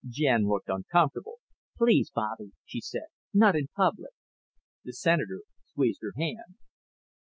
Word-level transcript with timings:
Jen 0.09 0.47
looked 0.47 0.67
uncomfortable. 0.67 1.35
"Please, 1.77 2.09
Bobby," 2.09 2.53
she 2.65 2.81
said. 2.81 3.05
"Not 3.35 3.55
in 3.55 3.67
public." 3.77 4.13
The 4.83 4.93
Senator 4.93 5.41
squeezed 5.67 6.01
her 6.01 6.13
hand. 6.17 6.55